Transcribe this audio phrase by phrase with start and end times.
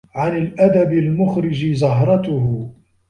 [0.15, 2.69] عَنْ الْأَدَبِ الْمُخْرِجِ زَهْرَتُهُ